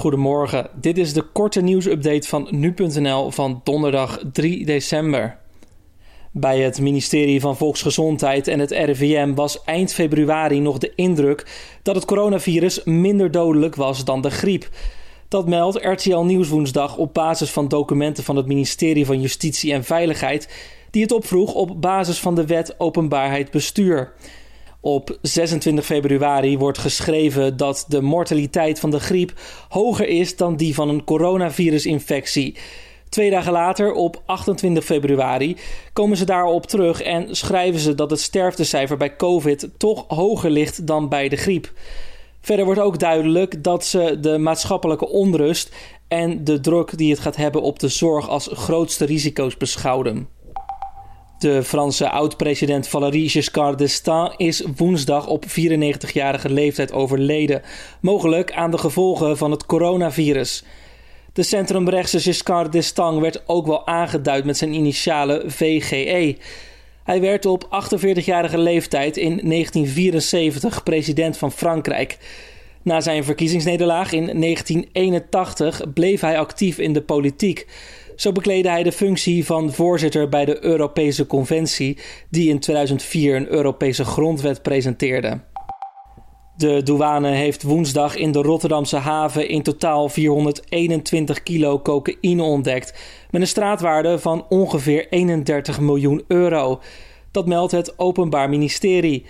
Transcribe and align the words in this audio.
Goedemorgen, 0.00 0.70
dit 0.74 0.98
is 0.98 1.12
de 1.12 1.22
korte 1.22 1.60
nieuwsupdate 1.60 2.28
van 2.28 2.48
nu.nl 2.50 3.30
van 3.30 3.60
donderdag 3.64 4.20
3 4.32 4.64
december. 4.64 5.38
Bij 6.32 6.60
het 6.60 6.80
ministerie 6.80 7.40
van 7.40 7.56
Volksgezondheid 7.56 8.48
en 8.48 8.58
het 8.58 8.70
RIVM 8.70 9.34
was 9.34 9.64
eind 9.64 9.92
februari 9.92 10.60
nog 10.60 10.78
de 10.78 10.92
indruk 10.94 11.46
dat 11.82 11.94
het 11.94 12.04
coronavirus 12.04 12.84
minder 12.84 13.30
dodelijk 13.30 13.74
was 13.74 14.04
dan 14.04 14.20
de 14.20 14.30
griep. 14.30 14.68
Dat 15.28 15.48
meldt 15.48 15.84
RTL 15.84 16.18
Nieuws 16.18 16.48
woensdag 16.48 16.96
op 16.96 17.14
basis 17.14 17.50
van 17.50 17.68
documenten 17.68 18.24
van 18.24 18.36
het 18.36 18.46
ministerie 18.46 19.06
van 19.06 19.20
Justitie 19.20 19.72
en 19.72 19.84
Veiligheid, 19.84 20.48
die 20.90 21.02
het 21.02 21.12
opvroeg 21.12 21.54
op 21.54 21.80
basis 21.80 22.20
van 22.20 22.34
de 22.34 22.46
wet 22.46 22.74
Openbaarheid 22.78 23.50
Bestuur. 23.50 24.12
Op 24.80 25.18
26 25.22 25.84
februari 25.84 26.58
wordt 26.58 26.78
geschreven 26.78 27.56
dat 27.56 27.84
de 27.88 28.00
mortaliteit 28.00 28.80
van 28.80 28.90
de 28.90 29.00
griep 29.00 29.32
hoger 29.68 30.08
is 30.08 30.36
dan 30.36 30.56
die 30.56 30.74
van 30.74 30.88
een 30.88 31.04
coronavirusinfectie. 31.04 32.56
Twee 33.08 33.30
dagen 33.30 33.52
later, 33.52 33.92
op 33.92 34.22
28 34.26 34.84
februari, 34.84 35.56
komen 35.92 36.16
ze 36.16 36.24
daarop 36.24 36.66
terug 36.66 37.02
en 37.02 37.36
schrijven 37.36 37.80
ze 37.80 37.94
dat 37.94 38.10
het 38.10 38.20
sterftecijfer 38.20 38.96
bij 38.96 39.16
COVID 39.16 39.68
toch 39.76 40.04
hoger 40.08 40.50
ligt 40.50 40.86
dan 40.86 41.08
bij 41.08 41.28
de 41.28 41.36
griep. 41.36 41.72
Verder 42.40 42.64
wordt 42.64 42.80
ook 42.80 42.98
duidelijk 42.98 43.62
dat 43.62 43.84
ze 43.84 44.18
de 44.20 44.38
maatschappelijke 44.38 45.08
onrust 45.08 45.74
en 46.08 46.44
de 46.44 46.60
druk 46.60 46.98
die 46.98 47.10
het 47.10 47.20
gaat 47.20 47.36
hebben 47.36 47.62
op 47.62 47.78
de 47.78 47.88
zorg 47.88 48.28
als 48.28 48.48
grootste 48.52 49.04
risico's 49.04 49.56
beschouwen. 49.56 50.28
De 51.40 51.62
Franse 51.64 52.10
oud-president 52.10 52.88
Valéry 52.88 53.28
Giscard 53.28 53.78
d'Estaing 53.78 54.34
is 54.36 54.62
woensdag 54.76 55.26
op 55.26 55.44
94-jarige 55.44 56.50
leeftijd 56.50 56.92
overleden, 56.92 57.62
mogelijk 58.00 58.52
aan 58.52 58.70
de 58.70 58.78
gevolgen 58.78 59.36
van 59.36 59.50
het 59.50 59.66
coronavirus. 59.66 60.64
De 61.32 61.42
centrumrechtse 61.42 62.20
Giscard 62.20 62.72
d'Estaing 62.72 63.20
werd 63.20 63.42
ook 63.46 63.66
wel 63.66 63.86
aangeduid 63.86 64.44
met 64.44 64.56
zijn 64.56 64.72
initialen 64.72 65.50
VGE. 65.50 66.36
Hij 67.04 67.20
werd 67.20 67.46
op 67.46 67.64
48-jarige 67.64 68.58
leeftijd 68.58 69.16
in 69.16 69.36
1974 69.36 70.82
president 70.82 71.36
van 71.36 71.52
Frankrijk. 71.52 72.18
Na 72.82 73.00
zijn 73.00 73.24
verkiezingsnederlaag 73.24 74.12
in 74.12 74.40
1981 74.40 75.92
bleef 75.92 76.20
hij 76.20 76.38
actief 76.38 76.78
in 76.78 76.92
de 76.92 77.02
politiek. 77.02 77.66
Zo 78.20 78.32
bekleedde 78.32 78.70
hij 78.70 78.82
de 78.82 78.92
functie 78.92 79.46
van 79.46 79.72
voorzitter 79.72 80.28
bij 80.28 80.44
de 80.44 80.64
Europese 80.64 81.26
Conventie, 81.26 81.98
die 82.30 82.48
in 82.48 82.58
2004 82.58 83.36
een 83.36 83.48
Europese 83.48 84.04
grondwet 84.04 84.62
presenteerde. 84.62 85.40
De 86.56 86.82
douane 86.82 87.28
heeft 87.28 87.62
woensdag 87.62 88.16
in 88.16 88.32
de 88.32 88.42
Rotterdamse 88.42 88.96
haven 88.96 89.48
in 89.48 89.62
totaal 89.62 90.08
421 90.08 91.42
kilo 91.42 91.80
cocaïne 91.82 92.42
ontdekt, 92.42 92.94
met 93.30 93.40
een 93.40 93.46
straatwaarde 93.46 94.18
van 94.18 94.46
ongeveer 94.48 95.06
31 95.10 95.80
miljoen 95.80 96.24
euro. 96.28 96.80
Dat 97.30 97.46
meldt 97.46 97.72
het 97.72 97.98
Openbaar 97.98 98.48
Ministerie. 98.48 99.26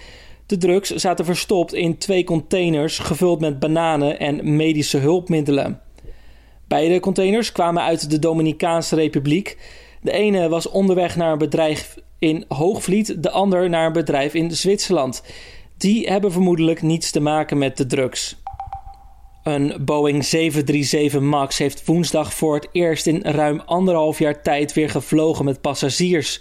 De 0.46 0.56
drugs 0.56 0.90
zaten 0.90 1.24
verstopt 1.24 1.74
in 1.74 1.98
twee 1.98 2.24
containers 2.24 2.98
gevuld 2.98 3.40
met 3.40 3.58
bananen 3.58 4.18
en 4.18 4.56
medische 4.56 4.98
hulpmiddelen. 4.98 5.80
Beide 6.70 7.00
containers 7.00 7.52
kwamen 7.52 7.82
uit 7.82 8.10
de 8.10 8.18
Dominicaanse 8.18 8.94
Republiek. 8.94 9.56
De 10.02 10.12
ene 10.12 10.48
was 10.48 10.68
onderweg 10.68 11.16
naar 11.16 11.32
een 11.32 11.38
bedrijf 11.38 11.96
in 12.18 12.44
Hoogvliet, 12.48 13.22
de 13.22 13.30
ander 13.30 13.68
naar 13.68 13.86
een 13.86 13.92
bedrijf 13.92 14.34
in 14.34 14.50
Zwitserland. 14.50 15.22
Die 15.76 16.08
hebben 16.08 16.32
vermoedelijk 16.32 16.82
niets 16.82 17.10
te 17.10 17.20
maken 17.20 17.58
met 17.58 17.76
de 17.76 17.86
drugs. 17.86 18.36
Een 19.42 19.74
Boeing 19.80 20.24
737 20.24 21.20
MAX 21.20 21.58
heeft 21.58 21.86
woensdag 21.86 22.34
voor 22.34 22.54
het 22.54 22.68
eerst 22.72 23.06
in 23.06 23.22
ruim 23.22 23.60
anderhalf 23.60 24.18
jaar 24.18 24.42
tijd 24.42 24.72
weer 24.72 24.90
gevlogen 24.90 25.44
met 25.44 25.60
passagiers. 25.60 26.40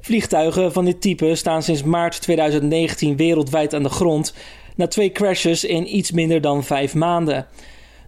Vliegtuigen 0.00 0.72
van 0.72 0.84
dit 0.84 1.00
type 1.00 1.34
staan 1.34 1.62
sinds 1.62 1.82
maart 1.82 2.20
2019 2.20 3.16
wereldwijd 3.16 3.74
aan 3.74 3.82
de 3.82 3.88
grond 3.88 4.34
na 4.76 4.86
twee 4.86 5.12
crashes 5.12 5.64
in 5.64 5.96
iets 5.96 6.10
minder 6.10 6.40
dan 6.40 6.64
vijf 6.64 6.94
maanden. 6.94 7.46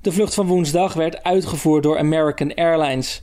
De 0.04 0.12
vlucht 0.12 0.34
van 0.34 0.47
woensdag 0.47 0.94
werd 0.94 1.22
uitgevoerd 1.22 1.82
door 1.82 1.98
American 1.98 2.54
Airlines. 2.54 3.22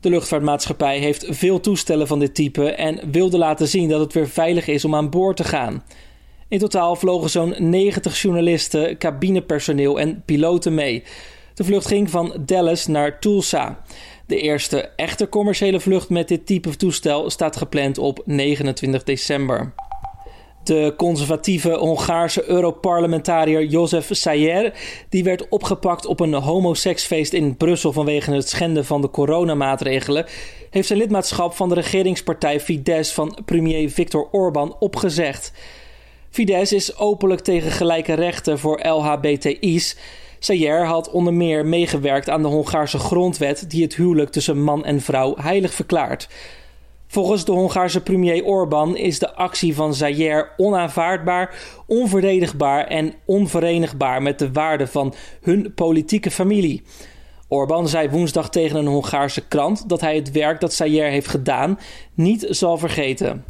De 0.00 0.08
luchtvaartmaatschappij 0.08 0.98
heeft 0.98 1.26
veel 1.28 1.60
toestellen 1.60 2.06
van 2.06 2.18
dit 2.18 2.34
type 2.34 2.70
en 2.70 3.10
wilde 3.10 3.38
laten 3.38 3.68
zien 3.68 3.88
dat 3.88 4.00
het 4.00 4.12
weer 4.12 4.28
veilig 4.28 4.66
is 4.66 4.84
om 4.84 4.94
aan 4.94 5.10
boord 5.10 5.36
te 5.36 5.44
gaan. 5.44 5.84
In 6.48 6.58
totaal 6.58 6.96
vlogen 6.96 7.30
zo'n 7.30 7.54
90 7.58 8.20
journalisten, 8.20 8.98
cabinepersoneel 8.98 10.00
en 10.00 10.22
piloten 10.24 10.74
mee. 10.74 11.02
De 11.54 11.64
vlucht 11.64 11.86
ging 11.86 12.10
van 12.10 12.34
Dallas 12.40 12.86
naar 12.86 13.18
Tulsa. 13.18 13.84
De 14.26 14.40
eerste 14.40 14.80
echte 14.96 15.28
commerciële 15.28 15.80
vlucht 15.80 16.08
met 16.08 16.28
dit 16.28 16.46
type 16.46 16.76
toestel 16.76 17.30
staat 17.30 17.56
gepland 17.56 17.98
op 17.98 18.22
29 18.24 19.02
december. 19.02 19.72
De 20.68 20.94
conservatieve 20.96 21.76
Hongaarse 21.76 22.48
Europarlementariër 22.48 23.64
Jozef 23.64 24.08
Sayer, 24.10 24.72
die 25.08 25.24
werd 25.24 25.48
opgepakt 25.48 26.06
op 26.06 26.20
een 26.20 26.34
homoseksfeest 26.34 27.32
in 27.32 27.56
Brussel 27.56 27.92
vanwege 27.92 28.32
het 28.32 28.48
schenden 28.48 28.84
van 28.84 29.00
de 29.00 29.10
coronamaatregelen, 29.10 30.26
heeft 30.70 30.86
zijn 30.86 30.98
lidmaatschap 30.98 31.54
van 31.54 31.68
de 31.68 31.74
regeringspartij 31.74 32.60
Fidesz 32.60 33.12
van 33.12 33.38
premier 33.44 33.90
Viktor 33.90 34.28
Orbán 34.32 34.76
opgezegd. 34.78 35.52
Fidesz 36.30 36.72
is 36.72 36.96
openlijk 36.96 37.40
tegen 37.40 37.70
gelijke 37.70 38.14
rechten 38.14 38.58
voor 38.58 38.80
LHBTI's. 38.82 39.96
Sayer 40.38 40.86
had 40.86 41.10
onder 41.10 41.32
meer 41.32 41.66
meegewerkt 41.66 42.30
aan 42.30 42.42
de 42.42 42.48
Hongaarse 42.48 42.98
grondwet 42.98 43.70
die 43.70 43.82
het 43.82 43.94
huwelijk 43.94 44.30
tussen 44.30 44.62
man 44.62 44.84
en 44.84 45.00
vrouw 45.00 45.34
heilig 45.36 45.74
verklaart. 45.74 46.28
Volgens 47.10 47.44
de 47.44 47.52
Hongaarse 47.52 48.02
premier 48.02 48.44
Orbán 48.44 48.96
is 48.96 49.18
de 49.18 49.34
actie 49.34 49.74
van 49.74 49.94
Zayer 49.94 50.52
onaanvaardbaar, 50.56 51.54
onverdedigbaar 51.86 52.86
en 52.86 53.14
onverenigbaar 53.24 54.22
met 54.22 54.38
de 54.38 54.52
waarden 54.52 54.88
van 54.88 55.14
hun 55.40 55.72
politieke 55.74 56.30
familie. 56.30 56.82
Orbán 57.48 57.88
zei 57.88 58.10
woensdag 58.10 58.50
tegen 58.50 58.78
een 58.78 58.86
Hongaarse 58.86 59.46
krant 59.48 59.88
dat 59.88 60.00
hij 60.00 60.16
het 60.16 60.30
werk 60.30 60.60
dat 60.60 60.72
Zayer 60.72 61.10
heeft 61.10 61.28
gedaan 61.28 61.78
niet 62.14 62.46
zal 62.48 62.78
vergeten. 62.78 63.44